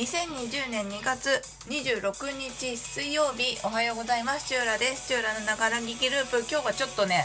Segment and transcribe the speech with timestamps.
[0.00, 1.28] 2020年2月
[1.68, 4.48] 26日水曜日おはようございます。
[4.48, 5.08] チューラです。
[5.08, 6.38] チューラのながら聞きループ。
[6.50, 7.24] 今日はちょっとね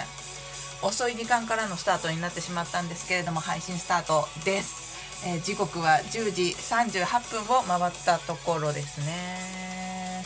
[0.82, 10.25] 遅い時間からのスタートになってしまったんですけれども配信スタートです、えー時刻は10時38分を回ったところですね。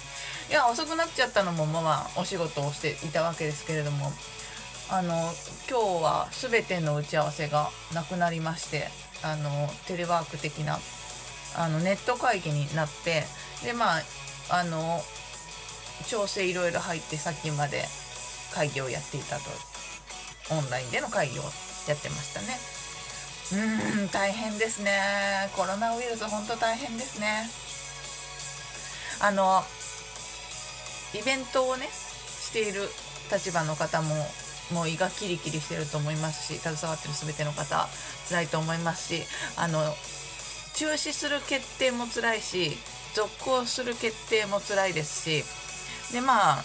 [0.49, 4.11] いや遅くなっちゃったのもまあまあお仕事をしていたわけですけれども
[4.89, 5.13] あの
[5.69, 8.87] 今日は全ての打ち合わせがなくなりまして
[9.21, 10.79] あのテレワーク的な
[11.55, 13.23] あのネット会議になって
[13.63, 14.01] でまあ
[14.49, 15.01] あの
[16.07, 17.83] 調整いろいろ入ってさっきまで
[18.53, 19.69] 会議をやっていたと。
[20.51, 22.57] オンラインでの会議をやってましたね。
[24.01, 24.91] うん大変ですね。
[25.55, 27.49] コロナウイルス本当大変ですね。
[29.21, 29.63] あの
[31.13, 32.81] イベントをねしている
[33.31, 34.15] 立場の方も
[34.71, 37.87] もう胃がキリキリしてると思いますし携わってる全ての方
[38.29, 39.23] 辛いと思いますし
[39.57, 39.81] あの
[40.79, 42.71] 中止する決定も辛いし
[43.13, 45.29] 続行する決定も辛いです
[46.09, 46.63] しでまあ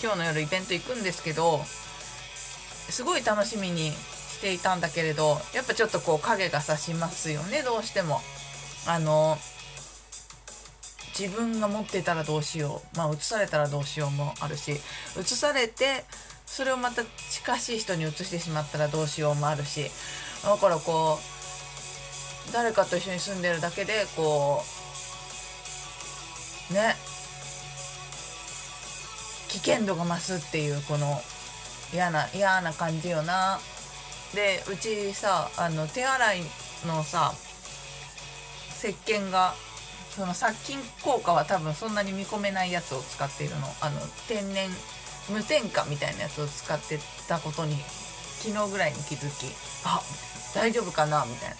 [0.00, 8.20] 今日の夜イベント行くんですけどすごい楽しみにしていたんだけれどやっぱちょっとこう影が差しますよねどうしても。
[8.86, 9.36] あの
[11.18, 12.96] 自分が持ってたらどうしよう。
[12.96, 14.80] まあ移されたらどうしようもあるし
[15.20, 16.04] 移されて
[16.46, 19.90] それをまた近しい人に移してしまったらどうしようもあるし
[20.44, 21.37] だからこう
[22.52, 24.62] 誰かと一緒に住んでるだけでこ
[26.70, 26.96] うね。
[29.48, 31.20] 危険度が増すっていうこの
[31.92, 33.58] 嫌な嫌な感じよな。
[34.34, 36.40] でうちさあの手洗い
[36.86, 37.32] のさ
[38.70, 39.54] 石鹸が
[40.10, 43.66] その殺菌効果は多分そんなに見込めないやつを使っているの。
[43.80, 44.68] あの天然
[45.30, 47.76] 無添加みたいなやつを使ってたことに
[48.40, 49.52] 昨日ぐらいに気づき
[49.84, 50.00] あ
[50.58, 51.56] 大丈夫かなみたいな。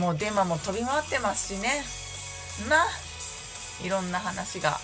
[0.00, 1.84] もうデマも飛び回ってますしね。
[2.68, 2.86] な。
[3.84, 4.78] いろんな話が。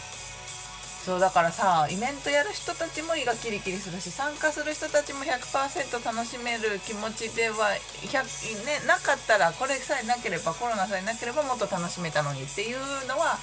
[1.05, 7.77] そうだからさイベントやる人たちも胃がキリキリするし参加する人たちも100%楽しめる気持ちでは
[8.09, 13.37] 100、ね、なかったらこれさえなければコロナさえなければもっと楽しめたのにっていうのは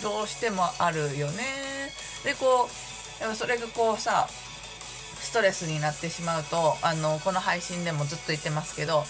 [0.00, 1.90] どうしてもあるよね。
[2.22, 9.02] でこうそれがこうさストレスになってしまうとあのこの配信でもずっと言ってますけど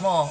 [0.00, 0.30] も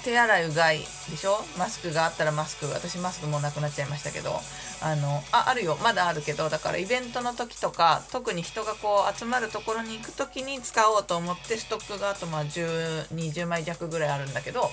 [0.00, 0.84] う手洗いうがいで
[1.16, 1.38] しょ？
[1.58, 4.40] マスクがあったらマスク私マスクもうなくなっちゃいましたけど。
[4.82, 5.78] あのああるよ。
[5.82, 14.70] まだあるけどだからイベントの時とか特に人がこう集まるところに行く時に使おうと思ってストックがあとまあ1020枚弱ぐらいあるんだけど。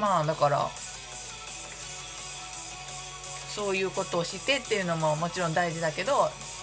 [0.00, 0.68] まあだから
[3.54, 6.12] そういうことをしてっていうのももちろん大事だけど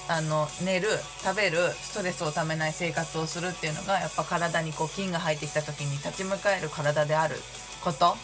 [0.10, 0.90] あの寝る
[1.24, 7.36] 食べるストレスをためない生活をするっていうのがやっぱ体にこう菌が入ってきた時に立ち向かえる体である
[7.84, 8.16] こと。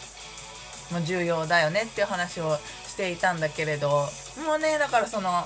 [0.92, 4.08] も重要だよねっていう話をしていたんだけれど
[4.46, 5.44] もうねだからその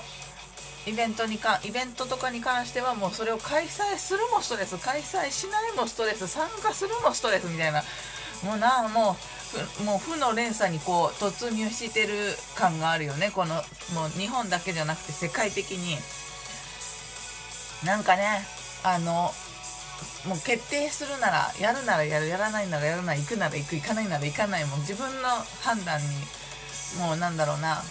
[0.85, 7.83] イベントにかイベントとかに関してはもうそれを開催するもストレス開催しないもストレス参加するもストレスみたいな。
[8.43, 9.42] もうなもう
[9.85, 12.13] もう負の連鎖にこう突入してる
[12.55, 13.31] 感があるよね。
[13.31, 15.97] このもう日本だけじゃなくて世界的に。
[17.85, 18.45] なんかね
[18.83, 19.31] あの
[20.25, 25.29] もう決定するならやるならやるやらないならやらない行くなら行く行かないなら行かないもう自分の
[25.61, 26.07] 判断に
[27.01, 27.81] もうなんだろうな。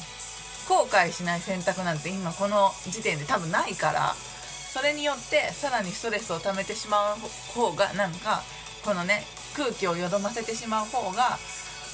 [0.69, 4.15] 後悔しない選択なんて今この時点で多分ないから。
[4.73, 7.17] それによってさらにストレスを溜めてしまう
[7.53, 8.43] 方がなんか
[8.83, 9.23] このね
[9.57, 11.39] 空気をよどませてしまう方が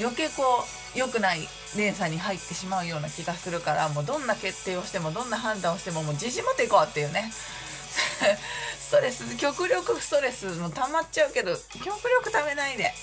[0.01, 0.65] 余計こ
[0.95, 1.41] う良くない
[1.77, 7.33] 連鎖に入ってしまうような気がするからもうどんな決定をしてもどんな判断をしてももう自信持っていこうっていうね。
[8.79, 11.55] ストレス極力ストレスも溜まっちゃうけど
[11.85, 12.95] 極力溜めないで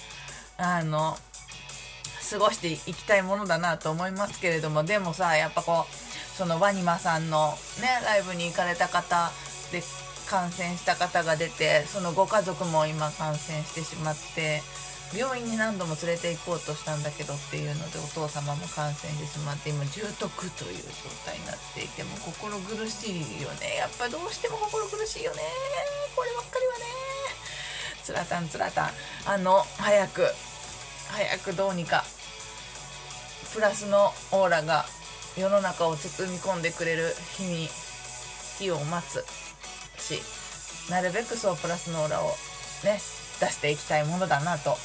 [0.58, 1.18] あの
[2.32, 9.32] 過ごしていきたいものだなと思いますけれどもでもさやっぱこうそのワニマさんのねライブに行かれた方
[9.72, 9.82] で
[10.26, 14.62] 感染した方が出てそのご家族も今感染してしまって
[15.14, 20.28] 病院に何度も連れて行こうとしたんだけどっていうのでお父様も感染してしまって今重篤
[20.58, 23.78] という状態になっていても心苦しいよね。
[23.78, 25.42] やっぱどうしても心苦しいよね。
[26.16, 26.86] こればっかりはね。
[28.04, 28.90] つらたんつらたん。
[29.26, 30.28] あの早く
[31.10, 32.04] 早くどうにか
[33.54, 34.86] プラスのオーラが
[35.38, 37.70] 世の中を包み込んでくれる日に
[38.58, 39.45] 日を待つ。
[40.06, 40.22] し
[40.92, 42.28] なるべくそうプラスのオーラを
[42.84, 43.02] ね
[43.40, 44.78] 出していきたいものだなと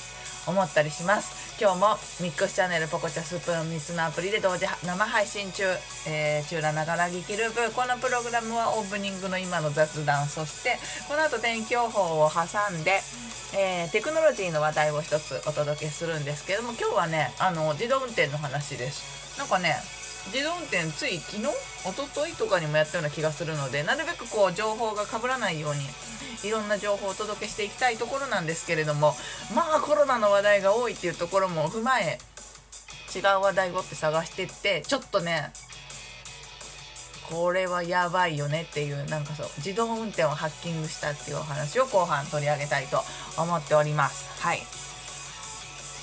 [0.46, 1.40] 思ったりします。
[1.60, 5.64] 今日もミックスチャンネルポコチャスプーン3つのアプリで同時生配信中、
[6.08, 13.02] えー、チューラながら劇ループこのプログラムはオープニングの今の雑談そしてこの後天気予報を挟んで、
[13.54, 19.36] えー、テクノロジーの話題を一つお届けするんですけども今日はねあの自動運転の話です。
[19.38, 19.76] なんかね
[20.26, 21.52] 自動運転つい昨日一
[21.92, 25.80] 昨日とかにもやったような気がするのでなるべくこう情報がかぶらないように
[26.48, 29.14] いろんな情報をお届けしていきたいところなんですけれども
[29.54, 32.18] まあコロナの話題が多いっていうところも踏まえ
[33.14, 35.52] 違う話題をって探してってちょっとね
[37.30, 43.02] これはやばいよねっていうなんかそう自動運転をハッキングしたっていうお話を後半取り上げたいと
[43.40, 44.42] 思っております。
[44.42, 44.62] はい。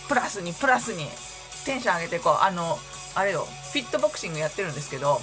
[0.07, 1.05] プラスにプラスに
[1.65, 2.37] テンション上げていこう。
[2.41, 2.79] あの
[3.17, 3.47] あれよ。
[3.73, 5.19] フィットボクシングやってるんですけど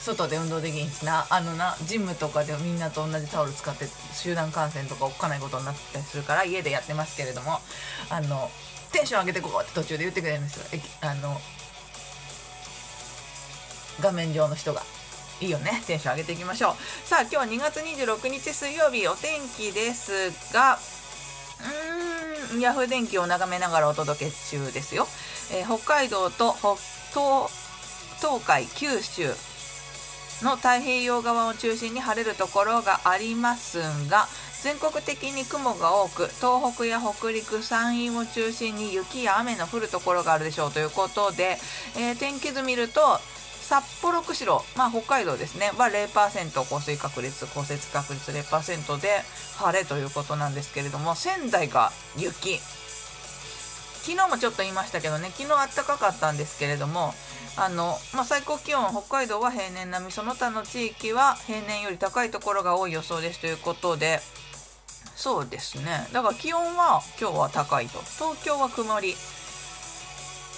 [0.00, 1.26] 外で運動できんしな。
[1.28, 3.84] あのなジムとかでみんなと同じタオル使って
[4.14, 7.58] 集団感染とかおっかないことになったりするから家でやってますけれども
[8.08, 8.50] あの
[8.92, 10.80] テンション上げてこうって途中で言ってくれるんですよ。
[11.02, 11.36] あの
[14.00, 14.82] 画面上の人が。
[15.38, 15.82] いいよね。
[15.86, 16.74] テンション上げていきましょう。
[17.06, 20.78] さあ今日は2月26日水曜日お天気ですが
[22.50, 25.06] うーんヤフー電気を眺めながらお届け中ですよ、
[25.52, 27.48] えー、北海道と北東
[28.20, 29.28] 東海九州
[30.44, 33.78] の太平洋側を中心に晴れるところがあります
[34.10, 34.26] が
[34.62, 41.56] 全国的に雲が多く東北や北陸山陰を中心に雪や雨の降るところがあるでしょうということで、
[41.96, 43.00] えー、天気図見ると
[43.62, 49.08] 札幌釧路、まあ、北海道ですねは0%降水確率降雪確率0%で
[49.56, 52.60] 晴れということなんですけれども仙台が雪。
[54.06, 57.12] 昨日もちょっと言いましたけどね昨日あったかかったんですけれども
[57.56, 64.20] あの、まあ、最高気温北海道は平年並みその他の地域は平年より高いところが多い予想ですということで
[65.16, 66.06] そうですね。
[66.12, 67.98] だから気温は今日は高いと。
[68.00, 69.14] 東京は曇り。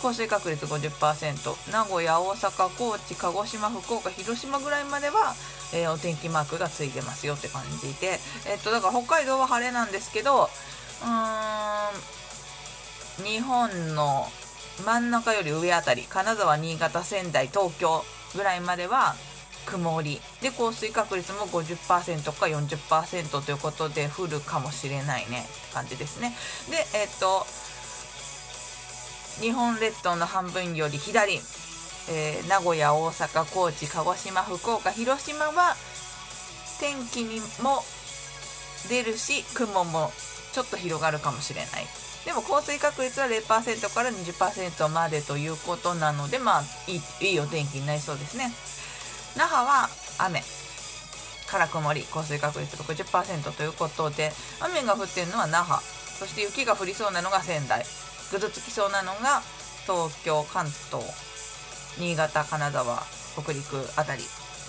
[0.03, 5.35] 降水確率50%名古屋大阪高知鹿児島福岡広島ぐらいまでは、
[5.75, 8.21] えー、お天気マークがついてますよって感じで。
[8.47, 12.19] えっとだから北海道は晴れなんですけどうーん
[13.25, 14.27] 日本の
[14.85, 18.05] 真ん中より上あたり金沢新潟仙台東京
[18.37, 19.15] ぐらいまでは
[19.67, 20.21] 曇り。
[20.41, 25.41] で降水確率も50%か40%ということで降るかもしれないね。
[25.41, 26.35] って感じですね。
[26.71, 27.47] でえっ、と
[29.41, 31.35] 日本列島の半分より左、
[32.11, 35.77] えー、名古屋大阪高知鹿児島福岡広島は
[36.81, 37.83] 天気にも
[38.89, 40.11] 出るし雲も
[40.53, 42.08] ちょっと広がるかもしれない。
[42.29, 48.53] でも降水確率は0%から20%までということなのでまあいいいいお天気になりそうですね。
[49.35, 49.89] 那覇は
[50.19, 50.43] 雨。
[51.51, 54.31] から曇り降水確率60%ということで
[54.61, 55.81] 雨が降っているのは那覇。
[55.81, 57.87] そして雪が降りそうなのが仙台。
[58.31, 59.41] ぐずつきそうなのが
[59.87, 61.03] 東京関東。
[61.99, 63.03] 新潟金沢
[63.43, 64.23] 北陸あたり。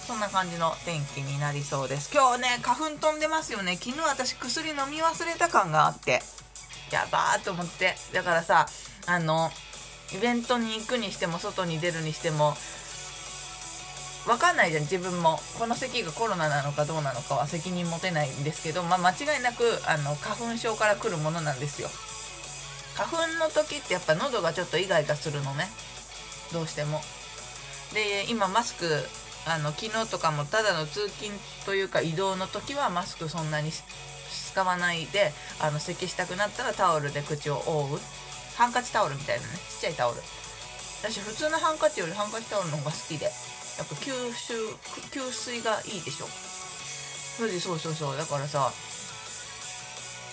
[0.07, 2.09] そんな感じの天気になりそうです。
[2.13, 3.75] 今日ね花粉飛んでますよね。
[3.75, 6.21] 昨日私薬飲み忘れた感があって。
[6.91, 7.95] やばーと思って。
[8.13, 8.67] だからさ
[9.07, 9.49] あの
[10.13, 12.55] イベントに行くにしても外に出るにしても
[14.25, 15.39] 分かんないじゃん自分も。
[15.57, 21.89] この咳がコロナなのかどうなのかは責任持てないんですけど、まあ、間違いなくあの花粉症から来るものなんですよ。
[22.95, 25.69] 花粉の時ってやっぱ喉がちょっとイガイガするのね。
[26.51, 27.01] どうしても。
[27.93, 28.85] で今マスク
[29.47, 31.31] あの昨日とかもただの通勤
[31.65, 33.71] というか移動の時はマスクそんなに
[34.59, 37.99] 使わないであの咳したくなったらタオルで口を覆う
[38.57, 40.19] ハンカチタオルみたいなねちっちゃいタオル。
[41.01, 44.53] 私普通のハンカチよりハンカチタオルの方が好きでやっぱ吸収
[45.15, 46.25] 吸水がいいでしょ。
[47.37, 48.17] それでそうそうそう。
[48.17, 48.69] だからさ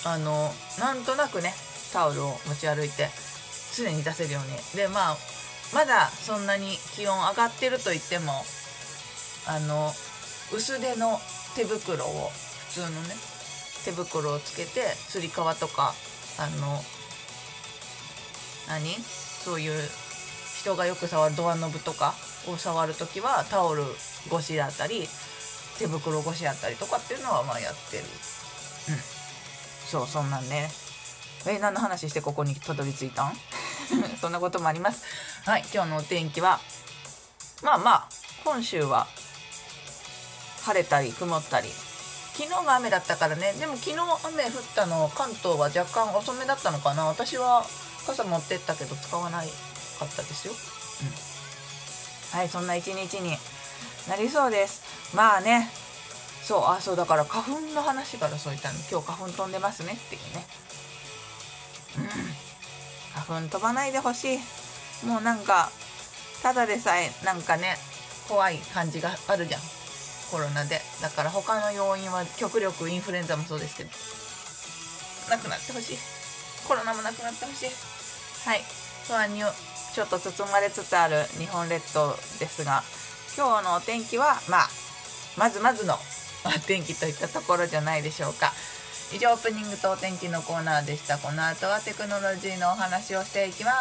[0.07, 0.50] あの
[0.81, 1.55] なんとなくね
[1.93, 3.09] タオルを持ち歩いて
[3.77, 4.59] 常に出せるように。
[4.75, 5.17] でまあ
[5.73, 8.33] まだそんなに気温上がってると言っても
[9.47, 9.93] あの
[10.53, 11.21] 薄手の
[11.55, 12.31] 手袋を
[12.71, 13.36] 普通のね
[13.87, 15.95] 手袋をつけてつり革とか
[16.38, 16.83] あの
[18.69, 18.93] 何？
[19.45, 19.73] そういう
[20.61, 22.14] 人がよく触るドアノブとか
[22.49, 23.85] を触る時はタオル
[24.26, 25.07] 越しだったり
[25.78, 28.02] 手袋越しだったりとかっていうのはまあやってる。
[28.02, 28.09] うん。
[29.88, 30.69] そうそんなんね。
[31.47, 33.33] え何の話してここにたどり着いたん？
[34.21, 35.05] そんなこともあります。
[35.45, 36.59] はい今日のお天気は
[37.62, 38.09] まあまあ
[38.45, 39.07] 本州は
[40.64, 41.69] 晴れたり曇ったり
[42.37, 43.55] 昨日が雨だったからね。
[43.55, 47.07] でも昨日雨降ったの関東は若干遅めだったのかな。
[47.07, 47.64] 私は
[48.07, 49.49] 傘持ってったけど使わない
[49.99, 53.37] かったですよ、うん、はいそんな一日に
[54.07, 55.16] なりそうです。
[55.16, 55.71] まあね。
[56.45, 58.75] そうあそうだから花粉の話からそういったの。
[58.90, 60.47] 今日花粉飛んでますねっていうね。
[61.97, 62.05] うん。
[63.14, 64.38] 花花粉飛ばないでほしい。
[65.07, 65.71] もうなんか
[66.43, 67.76] ただでさえなんかね
[68.28, 69.61] 怖い感じがあるじゃん。
[70.30, 70.80] コロナで。
[71.00, 73.90] だから他の要因は極力インフルエンザもそうですけど。
[75.30, 75.99] なくなってほしい。
[76.66, 77.71] コロナもなくなってほしい。
[78.49, 78.62] はい。
[79.06, 79.42] 不安に
[79.95, 82.83] ちょっと包まれつつある日本列島ですが
[83.37, 84.68] 今日のお天気はまあ
[85.38, 85.99] まずまずの
[86.66, 88.52] 天気といったところじゃないでしょうか。
[89.12, 91.18] 以上オープニングとお天気のコーナーでした。
[91.18, 93.73] この後はテクノロジーのお話をしていきま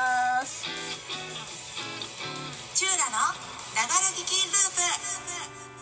[0.45, 0.65] す。
[2.75, 3.11] チューラの
[3.75, 4.53] ながら聞きルー
[5.69, 5.74] プ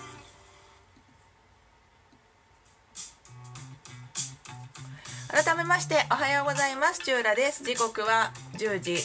[5.34, 7.00] 改めましておはようございます。
[7.00, 7.64] チューラです。
[7.64, 8.98] 時刻は10時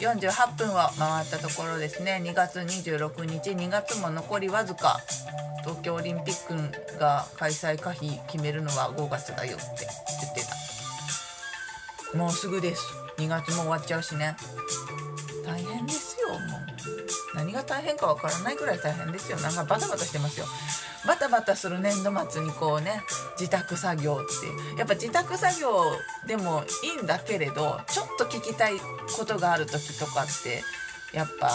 [0.00, 2.20] 48分を回ったところですね。
[2.20, 4.98] 2月26日2月も残りわずか
[5.62, 9.86] 東京オリンピックが開催可否決めるのは5月だよって
[10.20, 10.44] 言って
[12.12, 12.18] た。
[12.18, 12.84] もうすぐです。
[13.18, 14.36] 2月も終わっちゃうしね。
[15.44, 16.40] 大変ですよもう。
[17.36, 19.38] 何が大変かわからないくらい大変ですよ。
[19.38, 20.46] なんかバタバタしてますよ。
[21.06, 23.02] バタバタする年度末にこうね
[23.38, 25.70] 自宅作業ってやっぱ自宅作業
[26.26, 28.74] でもいいんだけれどちょっと聞きたい
[29.16, 30.62] ことがある時とかって
[31.12, 31.50] やっぱ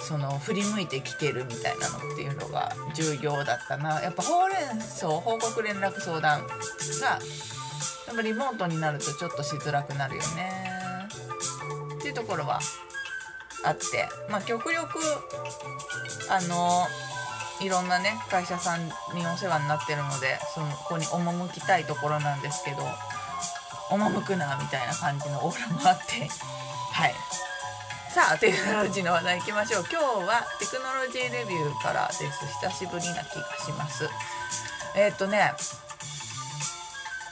[0.00, 4.00] その振り向いて聞けるみたいなのっていうのが重要だったな。
[4.00, 11.08] やっぱほうれん草報告連絡相談がやっぱリモートになるとちょっとしづらくなるよね。
[11.98, 12.60] っていうところは
[13.64, 14.08] あって。
[14.30, 14.98] まあ極力
[16.30, 16.86] あの
[17.60, 18.92] いろんなね会社さんに
[19.26, 22.78] お世話になってるのでそのここに赴きたいところなんですけど
[23.90, 26.28] 赴くなみたいな感じのオーラもあって
[26.92, 27.14] はい。
[28.10, 29.84] さあテクノロジーの話題いきましょう。
[29.90, 32.24] 今日はテクノロジーレビューからです。
[32.60, 34.08] 久しぶりな気がします。
[34.96, 35.52] えー、っとね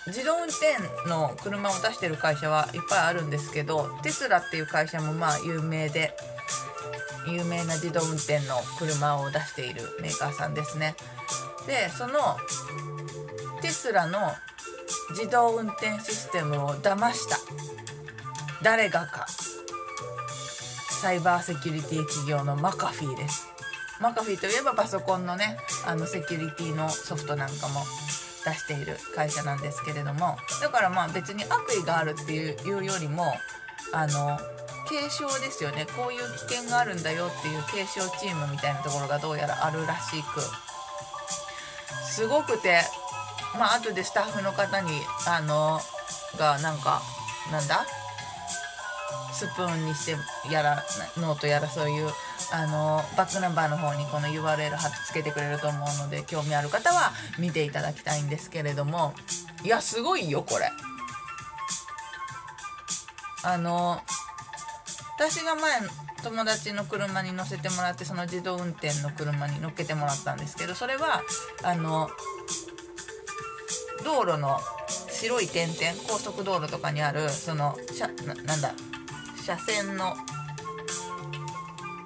[0.07, 6.15] 自動運転の車を出してる会社はいっぱいあるんですけどテスラっていう会社もまあ有名で
[7.27, 10.95] 有名な自動運転の車を出しているメーカーさんですね。
[11.67, 12.15] でその
[13.61, 14.19] テスラの
[15.11, 17.39] 自動運転システムを騙した。
[18.63, 19.27] 誰がか。
[21.01, 23.49] サイバーセキュリティ企業のマカフィーです。
[24.01, 27.81] マカフィーといえばパソコンのねあのセキュリティのソフトなんかも
[28.45, 30.37] 出している会社なんですけれども。
[30.61, 33.35] だからまあ別に悪意があるっていうよりも
[33.93, 34.39] あの
[34.89, 35.87] 継承ですよね。
[35.97, 40.41] こういう危険があるんだよっていう継承チームみたいなところがどうやらあるらしく。
[42.05, 42.81] すごくて
[43.59, 44.91] まあ後でスタッフの方に
[45.27, 45.81] あの
[46.39, 47.03] がなんか
[47.51, 47.85] なんだ？
[49.33, 50.17] スプーンにして
[50.51, 50.83] やら
[51.19, 52.09] ノートやらそういう
[52.53, 59.15] あのバックナンバーの方にこの URL 貼ってつけてくれると思うので興味ある方は見ていただきたいんですけれども。
[59.65, 60.71] いやすごいよこれ。
[63.47, 64.01] あの
[65.17, 65.81] 私が前
[66.25, 71.23] 友達の車に乗せてもらってその自動運転の車に乗っけてもらったんですけどそれは
[71.63, 72.11] あの
[74.05, 74.59] 道路の
[75.11, 77.77] 白い点々高速道路とかにあるその
[78.27, 78.75] ななんだ
[79.45, 80.17] 車線の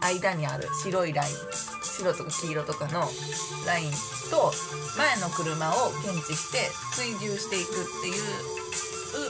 [0.03, 1.35] 間にある白いライン
[1.83, 3.09] 白とか黄色とかの
[3.67, 3.91] ライン
[4.31, 4.53] と
[4.99, 8.61] 前の車を検知して追従していくっていう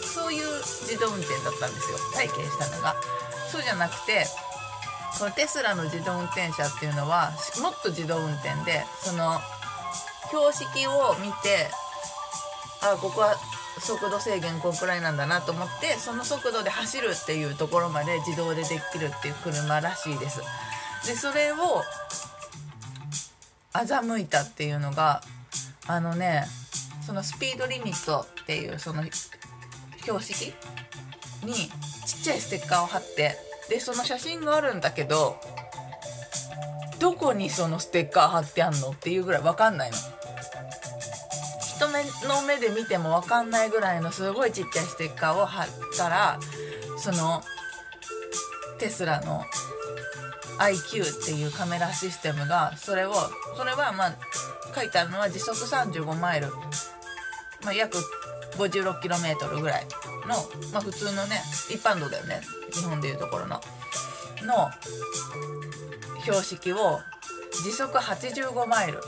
[0.02, 0.46] そういう
[0.86, 1.98] 自動運転だったんですよ。
[2.14, 2.94] 体験したのが。
[3.50, 4.26] そうじゃなくて
[5.18, 9.40] このテスラの自動運転車っていうのはもっと自動運転でその
[10.28, 11.68] 標識を見て
[12.82, 13.34] あここは
[13.80, 20.40] 速度制限こんくらいなんだなと思ってその速度で走るっていうところまで自動でできるっていう車らしいです。
[21.06, 21.56] でそれを
[23.72, 25.22] 欺いたっていうのが
[25.86, 26.44] あのね
[27.04, 29.04] そのスピードリミットっていうその
[30.18, 30.54] 標識？
[31.44, 31.54] に
[32.06, 33.36] ちっちゃいステッカーを貼って
[33.68, 35.36] でその写真があるんだけど
[36.98, 39.96] どこにそのステッカー貼ってあんのっていうぐらい分かんないの。
[41.76, 46.38] 人目の目で見ても分かんないぐらいのすごいちっちゃいステッカーを貼ったら
[46.98, 47.40] その
[48.78, 49.44] テスラの
[50.58, 53.14] IQ っていうカメラシステムがそれを
[53.56, 54.16] それはまあ
[54.74, 56.48] 書いてあるのは時速35マイル、
[57.64, 57.96] まあ、約
[58.68, 59.86] 56km ぐらい
[60.26, 60.34] の、
[60.72, 61.40] まあ、普通のね
[61.70, 62.42] 一般道だよね。
[62.72, 63.60] 日本でいうところの。
[64.42, 64.70] の
[66.22, 66.98] 標識を
[67.62, 69.00] 時速85マイル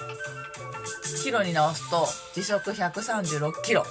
[1.23, 3.85] キロに直すと時速136キロ。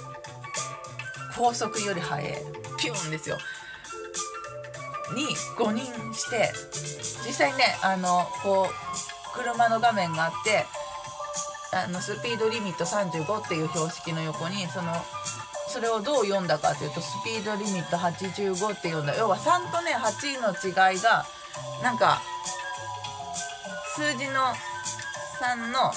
[1.36, 2.34] 高速より速い。
[2.78, 3.38] ピュンですよ。
[5.14, 5.26] に
[5.58, 5.82] 誤認
[6.14, 6.50] して
[7.26, 10.64] 実際ねあのこう車の画面があって
[11.74, 14.92] あのスピードリミット35っていう標識の横にその
[15.72, 19.16] それをどう読んだかというとスピードリミット85って読んだ。
[19.16, 20.52] 要は3とね8の
[20.92, 21.24] 違いが
[21.82, 22.20] なんか
[23.96, 24.40] 数字の
[25.40, 25.92] 3の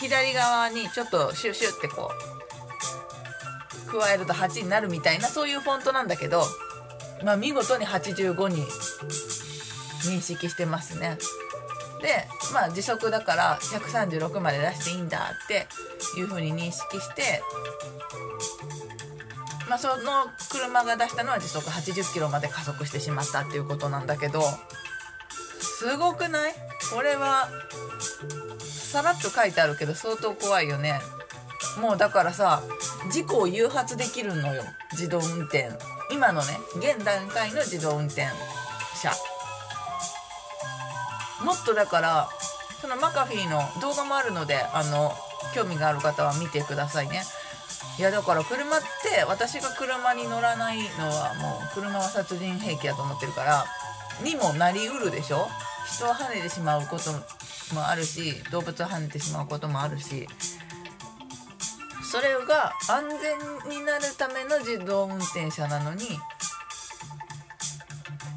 [0.00, 2.10] 左側にちょっとシュッシュってこ
[3.88, 6.44] う加えると8になるみたいなそういうフォントなんだけど
[7.24, 8.62] まあ見事に85に
[10.04, 11.18] 認識してますね。
[12.00, 15.66] でまあ時速だから136まで出していいんだって
[16.16, 17.42] いう風に認識して
[19.68, 24.42] まあその車が出したのは時速80キロまで加速してしまったっていうことなんだけど
[25.60, 26.54] すごくない？
[26.94, 27.48] これは
[28.60, 31.00] さらっと書いてあるけど相当怖いよね。
[31.80, 32.62] もうだからさ
[33.12, 34.64] 事故を誘発できるのよ。
[34.92, 35.68] 自動運転。
[36.10, 38.22] 今のね現段階の自動運転
[38.96, 39.12] 車。
[41.44, 42.28] もっとだから
[42.80, 45.12] そのマカフィーの動画もあるのであの
[45.54, 47.22] 興味がある方は見てくださいね。
[47.98, 53.64] いやだから車って私が車に乗らないのはもう車は殺人兵器だと思ってるから
[54.22, 55.48] にもなりうるでしょ？
[55.92, 57.10] 人を跳ねてしまうこと
[57.74, 60.28] もあるし動物を跳ねてしまうこともあるし。
[62.10, 63.04] それが安
[63.68, 66.08] 全になるための自動運転車なのにい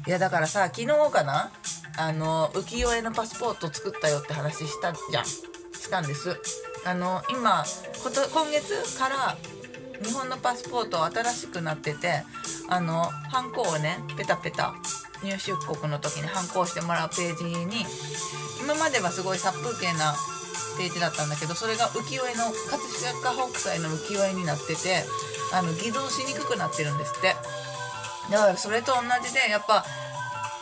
[0.06, 1.50] やだからさ昨日かな？
[1.96, 5.24] あの浮世絵のパスポート作ったよって話したじゃん。
[5.24, 6.36] したんです。
[6.84, 7.64] あの今
[8.02, 9.36] こと今月から
[10.02, 12.24] 日本のパスポート新しくなってて
[12.68, 14.74] あのハンコをねペタペタ
[15.22, 17.86] 入出国の時にハンコをしてもらうページに
[18.60, 20.14] 今まではすごい殺風景な
[20.76, 25.04] ページだったんだけどそれが浮世絵の葛飾北斎の浮世絵になってて
[25.52, 27.36] あの偽造しにくくなってるんですって。
[28.30, 29.84] だからそれと同じでやっぱ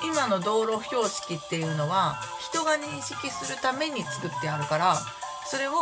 [0.05, 4.97] 今の道路標識っていうのは人が認識するために作ってあるから
[5.47, 5.73] それを、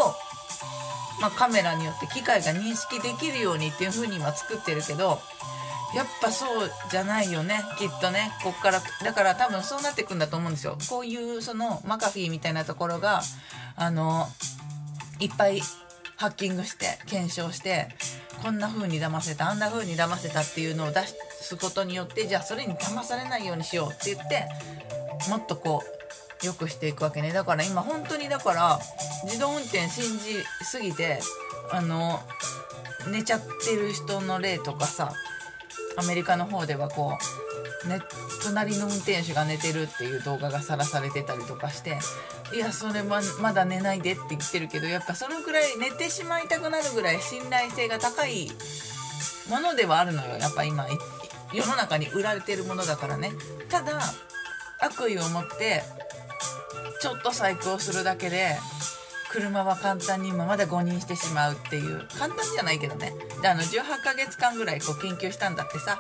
[1.21, 5.21] まあ、カメラによって機械が認識できるようにっていう風に今作ってるけど
[5.95, 8.31] やっぱそうじゃないよねきっとね。
[8.45, 10.77] こっからだから多分そうなってくんだと思うんですよ。
[10.89, 13.23] こういうそのマカフィーみたいなところが
[13.75, 14.29] あの
[15.19, 15.61] いっぱい
[16.17, 17.89] ハッキングして検証して
[18.43, 24.47] こんな風に騙せたあんな風に騙せたっていうのを出すことによってじゃあそれに騙されないようにしようって言って
[25.31, 25.99] もっとこう
[26.43, 27.33] 良くしていくわけね。
[27.33, 28.79] だから今本当にだから
[29.25, 31.21] 自動運転信じすぎて
[31.71, 32.21] あの
[33.11, 35.13] 寝ちゃってる人の例とかさ
[35.97, 37.19] アメリカの方ではこ
[37.85, 38.01] う、ね、
[38.45, 41.99] 隣の運転手が寝てるっていう動画がさらされてたりとかして
[42.55, 48.51] いやそれはまだ寝ないでって言ってるけどやっぱそのくらい寝てしまいたくなるぐらい信頼性が高い
[49.51, 50.37] ものではあるのよ。
[50.37, 50.87] やっぱ今
[51.53, 53.33] 世の中に売られてるものだからね。
[53.71, 53.99] ただ
[54.81, 55.83] 悪意を持って
[57.01, 58.57] ちょっと細工をするだけで
[59.31, 62.07] 車は簡単に今まで誤認してしまうっていう。
[62.19, 63.13] 簡単じゃないけどね。
[63.43, 65.99] であの18ヶ月間ぐらいこう研究したんだってさ。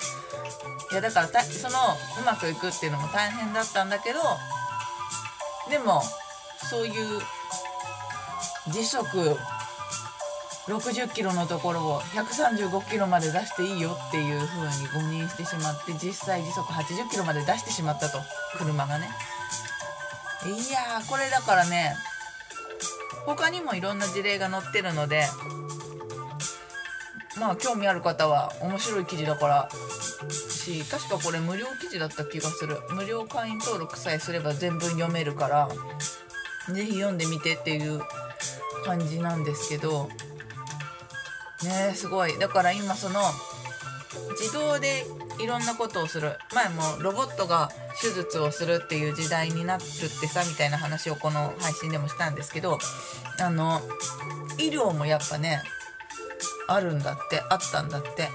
[0.90, 1.76] いやだからたその
[2.20, 4.20] うまくいくっていうのも大変だったんだけど
[5.68, 6.00] でも
[6.70, 7.20] そういう
[8.72, 9.36] 時速
[10.66, 18.18] 60キロのところを135キロまで出していいよっていう風に誤認してしまって実際時速80キロまで出してしまったと。
[18.56, 19.08] 車がね。
[20.46, 21.96] いやーこれだからね
[23.26, 25.26] 他にもいろんな事例が載ってるので
[27.38, 29.68] まあ興味ある方は面白い記事だから
[30.30, 32.78] し確かこれ無料記事だった気がする。
[32.90, 35.68] 無料会員登録さえすれば全文読めるから
[36.68, 38.02] 是非読んでみてっていう
[38.84, 40.08] 感じなんですけど
[41.64, 42.38] ねすごい。
[42.38, 43.20] だから今その
[44.40, 45.04] 自動で
[45.40, 46.36] いろんなことをする。
[46.54, 52.78] 前もロボットが手術をするっていう時代になるってさみたいな話をこの配信でもしたんですけど
[53.40, 53.80] あの
[54.58, 55.62] 医療もやっぱね
[56.68, 58.28] あるんだってあったんだって。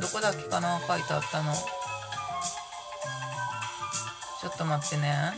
[0.00, 1.52] どこだっけかな書いてあったの。
[1.52, 5.34] ちょっと待ってね。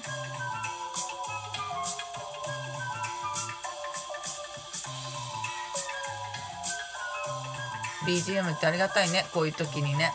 [8.07, 10.13] BGM ってありがたいねこういう時にね。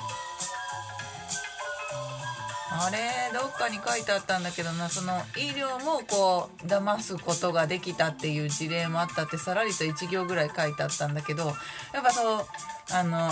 [2.80, 2.98] あれ
[3.34, 11.48] どっかに書いてあったんだけどなその医療もこう騙すことができたっていう事例もあったってさらりと1行ぐらい書いてあったんだけど
[11.94, 12.46] やっぱそう
[12.94, 13.32] あの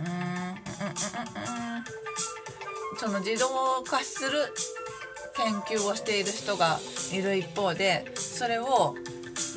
[0.00, 1.84] うんうんうんうんうん
[2.98, 4.38] その自動化する
[5.36, 6.78] 研究をしている人が
[7.12, 8.94] いる一方でそれを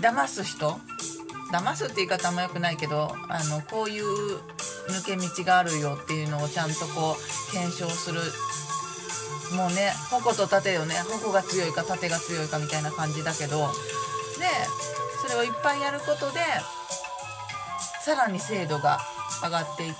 [0.01, 0.79] 騙す人
[1.51, 4.05] 騙すって言い方も良くないけどあのこういう
[4.89, 8.21] 抜け道があるよっていうのをちゃんとこう検証する
[9.55, 13.57] もうね矛と盾よね矛が強いか盾が強いかみたいな感じだけど
[14.39, 14.45] で
[15.21, 16.39] それをいっぱいやることで
[18.01, 18.99] さらに精度が
[19.43, 19.97] 上がっていって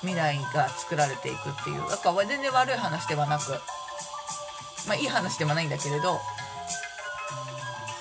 [0.00, 3.52] 未来が作られていくっていうだから全然悪い話ではなく
[4.86, 6.18] まあいい話でもないんだけれど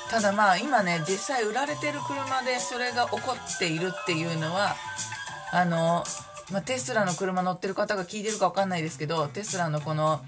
[0.09, 4.75] ただまあ今ね実際売られてる車でそれが起こっているっていうのは
[5.51, 6.03] あの、
[6.51, 10.21] まあ、テスラの車乗ってる方が聞いてるか分かんないですけどテスラのこの、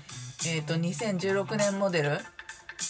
[0.47, 2.19] えー、と2016年モデル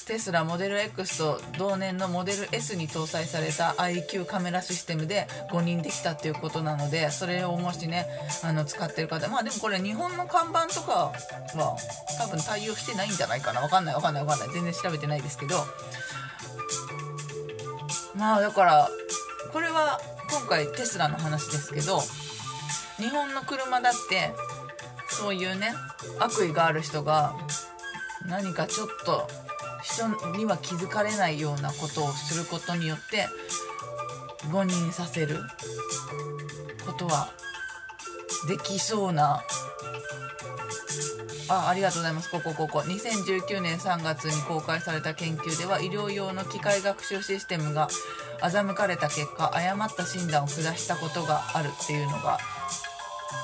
[0.06, 8.06] テスラモデル X と同年のモデル S に搭載された IQ カメラシステムで誤認できたっていうことなのでそれをもしね
[8.44, 10.92] あの使ってる方まあでもこれ日本の看板とか
[11.56, 11.78] は
[12.20, 13.62] 多分対応してないんじゃないかな。
[13.62, 14.50] 分かんない分かんない分かんない。
[14.54, 15.56] 全然調べてないですけど。
[18.16, 18.90] まあだから
[19.54, 22.00] これは今回テスラの話ですけど
[22.98, 24.32] 日本の車だって
[25.10, 25.74] そういうね
[26.20, 27.36] 悪意がある人が
[28.26, 29.28] 何かちょっと
[29.84, 33.28] 人には気づかれないようなことをすることによって
[34.52, 35.38] 誤認させる
[36.86, 37.30] ことは
[38.48, 39.42] できそうな
[41.50, 42.30] あありがとうございます。
[42.30, 47.88] ここここ2019年3月に公開された研究では医療用の機械学習システムが
[48.42, 52.38] 欺かれた結果誤った診断を下したことがあるっていうのが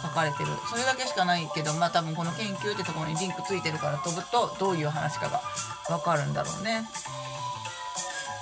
[0.01, 0.49] 書かれてる。
[0.69, 5.41] それだけしかないけどまあ多分この研究ってところにリンクついてるから飛ぶとどういう話かが
[5.87, 6.83] 分かるんだろうね。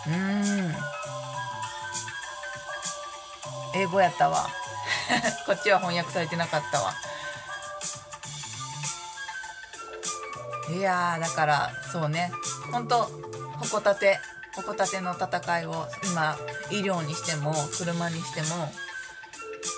[0.08, 0.76] うん。
[3.76, 4.48] 英語やったわ。
[5.46, 6.94] こっちは翻訳されてなかったわ。
[10.78, 12.32] いやーだからそうね。
[12.72, 14.18] ほんとほこたて
[14.56, 16.36] ほこたての戦いを今
[16.72, 18.72] 医療にしても車にしても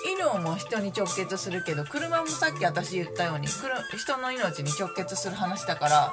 [0.04, 6.12] 医療も人に直結するけど車もさっき私言ったように人の命に直結する話だから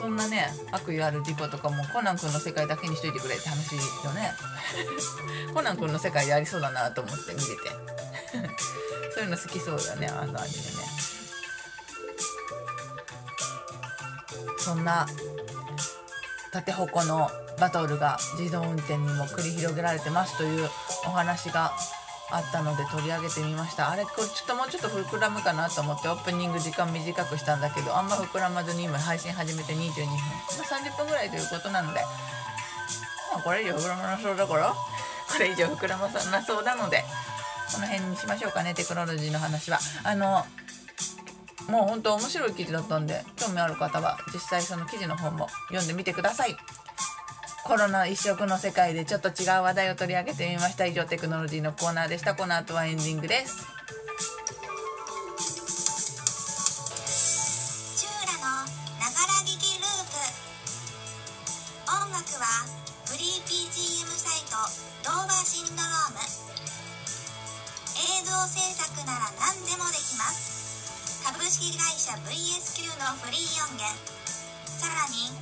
[0.00, 3.80] そんなね悪意ある事故とかもコナン君の世界だけにしといてくれって話よ
[4.12, 4.32] ね。
[5.54, 7.56] コナン君の世界でありそうだなと思って見てて。
[9.14, 10.46] そういうの好きそうだねあのアニメね。
[14.66, 15.06] そんな
[16.50, 20.68] 縦鉾のバトルが自動運転にも繰り広げられてますという
[21.06, 21.70] お話が
[22.32, 23.92] あったので取り上げてみました。
[23.92, 32.00] あれこれちょっともうちょっと膨らむかなと思ってオープニング時間短くしたんだけどあんま膨らまずに今配信始めて22分、まあ、30分ぐらいということなので、
[33.32, 37.04] まあ、これ以上膨らまなそうだからこれ以上膨らまなそうなので
[37.72, 39.78] この辺にしましょうかねテクノロジーの話は。
[40.02, 40.44] あの
[41.68, 46.56] もう本当面白い記事だったんで興味ある方は実際その記事の本も読んでみてください。
[47.64, 50.86] コロナ一色の世界でちょっと違う話題を取り上げてみました。
[50.86, 52.36] 以上テクノロジーのコーナーでした。
[52.36, 53.75] この後はエンディングです。
[72.76, 73.88] VSQ のフリー音源。
[74.66, 75.32] さらに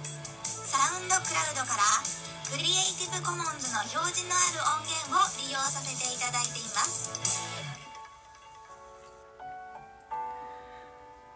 [0.46, 1.82] サウンドクラウドから
[2.46, 7.10] クリエイティブコモンズの表示のある音源を利用させていただいています。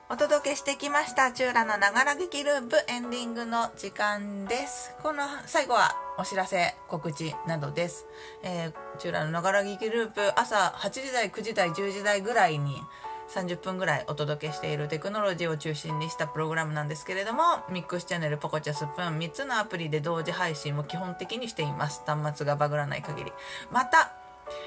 [0.08, 4.94] お届けしてきましたチューラのながら聞きループエンディングの時間です。
[5.02, 8.06] この最後はお知らせ告知などです、
[8.44, 12.80] えー、チューラのながら聞きループ朝8時台9時台10時台ぐらいに
[13.34, 22.02] 30分ぐらいお届けしているテクノロジーを中心にしたプログラムなんですけれどもミックスチャンネルポコチャスプーン3つのアプリで同時配信も基本的にしています。
[22.06, 23.32] 端末がバグらない限り。
[23.70, 24.12] また、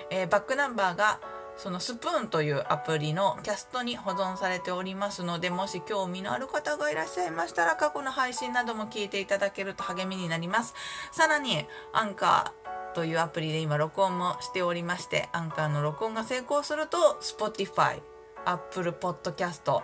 [0.10, 1.20] えー、バックナンバーが
[1.58, 10.74] そのスプーンというアプリのキャストに保存されておりますのでもし興味のある方がいらっしゃいましたら過去の配信なども聞いていただけると励みになります。
[11.12, 18.02] さらにアンカーというアプリで今録音もしておりましてアンカーの録音が成功すると Spotify
[18.46, 19.82] Apple Podcast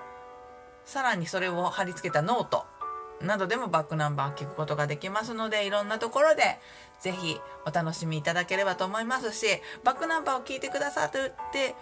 [0.86, 2.65] さらにそれを貼り付けたノート
[3.22, 6.60] などでもバックナンバー聞くことができますのでいろんなところで
[7.00, 9.48] ぜひお楽しみいただければと思いますし
[9.84, 11.76] バックナンバーを聞いてくださって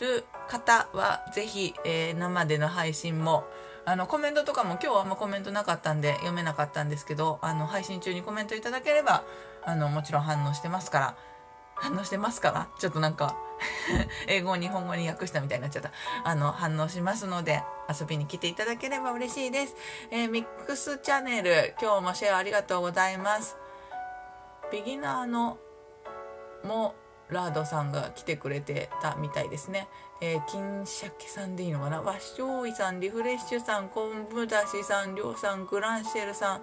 [0.00, 3.44] る方はぜひ、えー、生での配信も
[3.84, 9.24] あのコメントとかも今日はあんまコメントなかったんで読めなかったんですけどあの配信中にコメントいただければ
[9.64, 11.16] あのもちろん反応してますから
[11.80, 12.68] 反応してますから。
[12.78, 13.36] ちょっとなんか
[14.28, 15.90] 英語を日本語に訳したみたいになっちゃった。
[16.24, 19.74] あの反応しますので遊びに来ていただければ嬉しいです、
[20.10, 23.56] えー、ミックスチャンネル今日もシェアありがとうございます。
[24.70, 25.58] ビギナーの
[26.64, 26.94] モ
[27.28, 29.88] ラードさんが来てくれてたみたいですね。
[30.20, 32.02] えー、金鮭さんでいいのかな？
[32.02, 36.62] わっしょういさん、リフレッシュさん、昆布だしさん、りょうさん、グランシェルさん、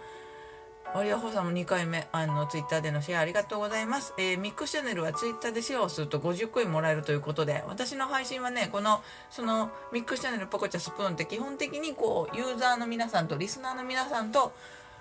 [0.94, 14.54] ワリアホさんも2回目あのツイッターでのシェアありがとうございます、えーミックスチャンネルはツイッターでシェアをすると50コインもらえるということで私の配信はねこのそのミックスチャンネルポコチャスプーンって基本的にこうユーザーの皆さんとリスナーの皆さんと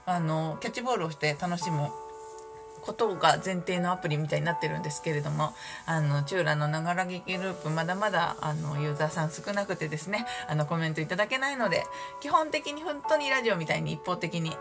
[0.05, 1.89] あのキャッチボールをして楽しむ
[2.87, 5.53] ことが前提のアプリみたいになってるんですけれども
[5.87, 11.85] あのチューラのながら聞きループまだまだあのユーザーさん少なくてですねあのコメントいただけないので
[12.21, 14.57] 基本的に本当にラジオみたいに一方的に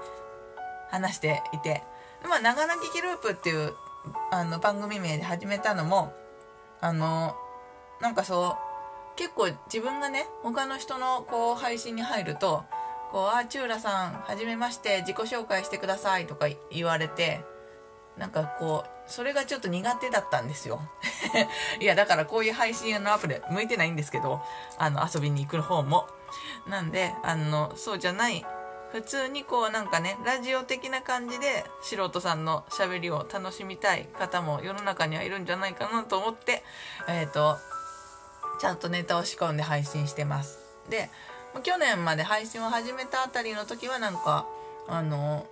[0.89, 1.83] 話していて。
[2.27, 3.73] まあながら聞きループっていう
[4.31, 6.13] あの番組名で始めたのも
[6.81, 7.35] あの
[8.01, 8.57] なんかそ
[9.13, 12.63] う結構自分がね他の人のこう配信に入ると
[13.11, 17.43] 「こうあチューラさんはじめまして自己紹介してください」とか言われて
[18.17, 20.81] なんかこうそれがちょっと苦手だったんですよ。
[21.79, 24.41] いやだからこういう配信のアプリ向いてないんですけど
[24.77, 26.07] あの遊びに行く方も。
[26.67, 28.45] なんであのそうじゃない
[28.91, 36.63] 普通にこうなんかねラジオ的な感じで素人さんのしゃべりを楽しみたい方も世の中にはいるんじゃないかなと思って
[37.09, 37.57] えっ、と
[38.59, 40.59] ちゃんとネタを仕込んで配信してます。
[40.89, 41.09] で
[41.63, 44.45] 去年まで配信を始めたあたりの時はなんか
[44.87, 45.47] あの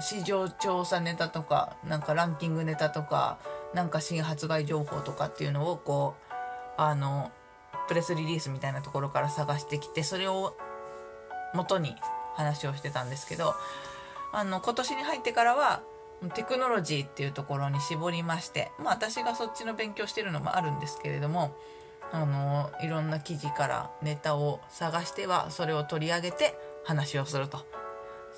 [0.00, 3.38] 市場調査ネタとかなんかランキングネタとか
[3.74, 6.34] なんか新発売情報とかっていうのをこう
[6.76, 7.30] あの
[7.88, 10.56] プレスリリースみたいなところから探してきてそれを
[11.54, 11.94] 元に
[12.34, 13.54] 話をしてたんですけど
[14.32, 15.82] あの今年に入ってからは
[16.34, 21.54] テクノロジーっていうところに絞りましてまあ私がそっちの勉強してるのもあるんですけれども
[22.12, 27.83] あのいろんな記事からネタを探してはそれを取り上げて話をすると。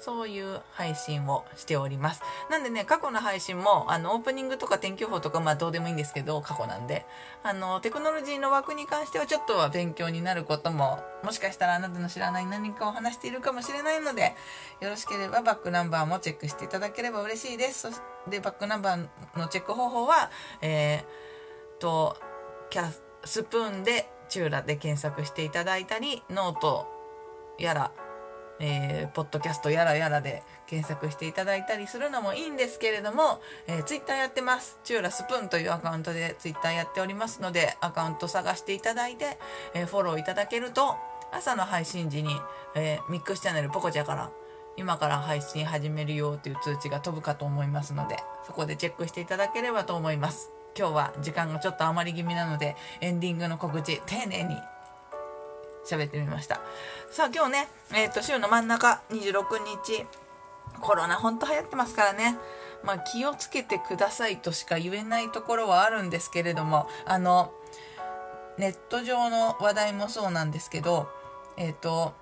[0.00, 2.22] そういう配信をしております。
[2.50, 7.06] なんでね過去の配信もあのオープニングとか天気予報とかまあどうでもいいんですけど過去なんで
[7.42, 14.34] あのテクノロジーの枠に関してはちょっとは勉強になることももしかしたらあなたの知らない何かを話しているかもしれないので
[14.80, 17.80] よろしければバックナンバーもチェックしていただければ嬉しいです。
[17.80, 20.30] そしてバックナンバーのチェック方法は
[20.60, 22.16] えー、と
[22.70, 22.90] キャ
[23.24, 26.86] スプーンでチューラで検索していただいたりノート
[27.58, 27.92] やら
[28.60, 34.78] えー、ポッドキャストやらやらで検索していただいたりするのもいいんですけれども、えー、ツイッターやってます。
[34.84, 39.38] チューラスプーンというアカウントでツイッターやっておりますので、アカウント探していただいて、
[39.74, 40.96] えー、フォローいただけると、
[41.32, 42.34] 朝の配信時に、
[42.74, 44.30] えー、ミックスチャンネルポコチャから
[44.76, 48.16] 今から配信始めるよという通知が飛ぶかと思いますので、
[48.46, 50.52] そこでチェックしていただければと思います。
[50.78, 54.56] 今日は時間がちょっと余り気味なので、エンディングの告知、丁寧に
[55.86, 56.60] 喋ってみました。
[57.10, 59.44] さあ今日ね、えー、と週の真ん中26
[59.86, 60.06] 日
[60.80, 62.36] コロナほんと流行ってますからね。
[62.84, 67.52] まあ気をつけてくださいとしか言えないところはあるんですけれどもあの
[68.58, 71.08] ネット上の話題もそうなんですけど
[71.56, 72.14] えっ、ー、と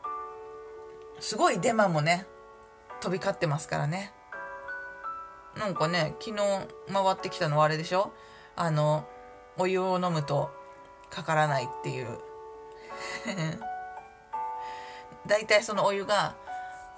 [1.21, 2.27] すごいデマもね
[3.01, 4.13] 飛び交ってますからね。
[5.59, 6.43] なんかね昨日
[6.93, 8.13] 回ってきたのはあれでしょ？
[8.57, 9.07] あの
[9.57, 10.51] お湯を飲むと
[11.11, 12.19] かからないっていう
[15.27, 16.35] 大体そのお湯が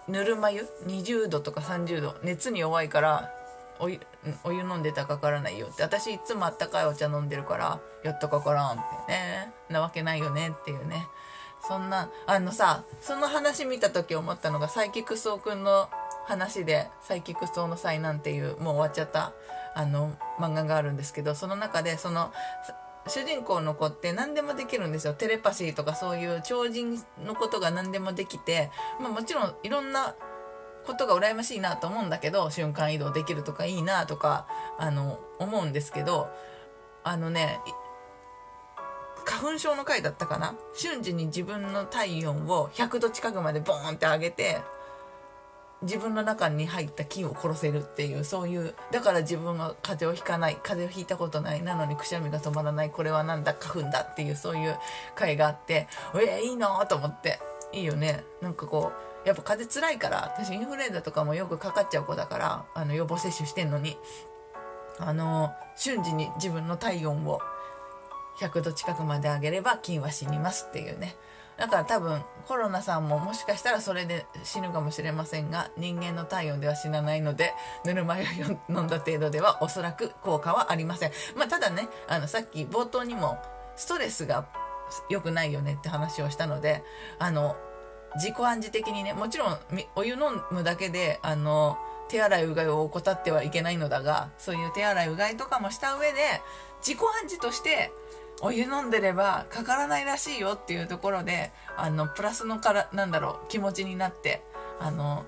[0.09, 2.17] ぬるま湯？20度とか30度。
[2.23, 3.31] 熱に弱いから
[3.79, 4.01] お湯
[4.45, 5.83] お湯飲んでたらかからないよって。
[5.83, 8.75] 私いつもあったかいお茶飲んでるからやったかからんっ
[9.07, 9.53] てね。
[9.69, 11.09] なわけないよねっていうね。
[11.67, 15.89] そんなあのさその話見た時思ったのがサイキクソウくんの
[16.27, 19.33] 話で「サイキクソウの災難」っていうもう終わっちゃった
[19.75, 22.33] あの漫画があるんですけどその中でその
[23.09, 25.15] 主人公の子って何でもできるんですよ。
[25.15, 30.15] テレパシーとかそういう超人のことが何でもできて、まあ、もちろんいろんな
[30.87, 34.47] ことが羨ましいなと思うんだけど瞬間移動できるとかいいなとか
[34.79, 36.29] あの思うんですけど
[37.03, 37.61] あのね
[39.25, 40.55] 花粉症の回だったかな？
[40.75, 44.61] 瞬時に自分の体温を100度近くまでボーンって上げて
[45.83, 54.79] 自分の中に入った菌を殺せるっていうそういうだから自分が風邪をひかない風邪をひいたことないなのにくしゃみが止まらないこれはなんだ花粉だっていうそういう
[55.15, 57.41] 回があってえー、いいなと思って。
[57.73, 58.25] いいよね。
[58.41, 58.93] なんかこ
[59.25, 63.97] うやっぱ風邪つらいから私インフルエンザとかもよくかかっちゃう子だからあの予防接種してんのに。
[64.99, 67.43] あの瞬時に自分の体温を
[68.41, 71.17] 100度近くまで上げれば菌は死にますっていうね。
[71.59, 83.39] だから多分コロナさんももしかしたらそれで死ぬかもしれませんが人間の体温では死なないのでぬるま湯を飲んだ程度ではおそらく効果はありません、まあ、ただねあのさっき冒頭にも
[83.75, 84.47] ストレスが
[85.09, 86.85] 良くないよねって話をしたので
[87.19, 87.57] あの
[88.17, 89.59] 自己暗示的にねもちろん
[89.95, 91.77] お湯飲むだけであの
[92.09, 96.19] 手洗いうがいを怠ってはいけないのだがそういう手洗いうがいとかもした上で
[96.81, 97.93] 自己暗示として
[98.43, 104.43] お湯飲んでればかからないらしいよっていうところであのプラスのからなんだろう気持ちになって
[104.79, 105.25] あの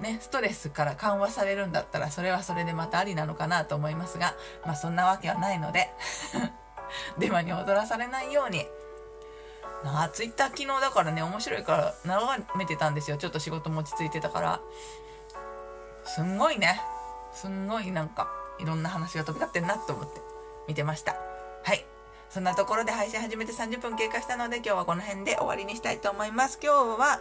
[0.00, 4.34] ね、ストレスから緩和されるんだったらそれはそれでまたありなのかなと思いますが、
[4.66, 5.90] まあそんなわけはないので
[7.18, 8.66] 電話に踊らされないように。
[9.84, 13.16] なあツイッター昨日だからね面白いから眺めてたんですよ。
[13.16, 14.60] ちょっと仕事も落ち着いてたから。
[16.04, 16.80] すんごいね。
[17.32, 20.20] すんごいなんかいろんな話が飛び交ってんなと思って
[20.68, 21.16] 見てました。
[21.64, 21.91] はい。
[22.32, 26.58] そんなところで配信始めて30分経過したので今日はこの辺で終わりにしたいと思います。
[26.62, 27.20] 今日は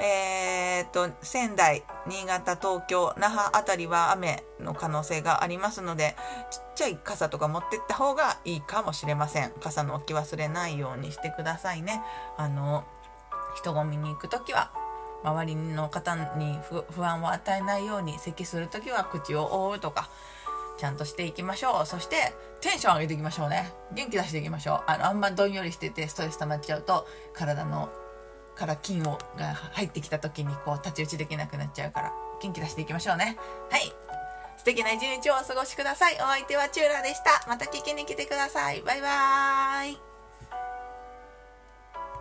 [0.00, 6.16] えー、っと仙台新潟東京那覇あたりは雨の可能性がありますので
[6.50, 9.52] ちっちゃい傘とか持ってった方がいいかもしれません。
[9.60, 12.02] 傘の置き忘れないようにしてくださいね。
[12.36, 12.82] あの
[13.54, 14.72] 人混みに行く時は
[15.22, 16.58] 周りの方に
[16.90, 20.08] 不安を与えないように咳する時は口を覆うとか
[20.78, 21.86] ちゃんとしていきましょう。
[21.86, 23.72] そしてテンション上げていきましょうね。
[23.92, 24.84] 元気出していきましょう。
[24.86, 27.90] あのあんまどんよりしててストレス溜まっちゃうと体の
[28.54, 33.36] から菌をが入ってきた時にこう太刀打ちできなくなっちゃうから元気出していきましょうね。
[33.70, 33.92] はい。
[34.56, 36.14] 素敵な一日をお過ごしください。
[36.14, 37.48] お相手はチューラでした。
[37.48, 38.82] また聞きに来てください。
[38.82, 40.17] バイバーイ。